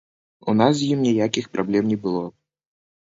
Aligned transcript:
У 0.53 0.53
нас 0.61 0.73
з 0.79 0.87
ім 0.95 1.03
ніякіх 1.07 1.51
праблем 1.59 1.83
не 1.93 1.97
было. 2.07 2.25